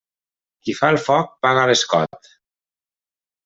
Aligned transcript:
Qui 0.63 0.75
fa 0.79 0.89
el 0.93 0.97
foc 1.03 1.29
paga 1.47 1.67
l'escot. 1.73 2.33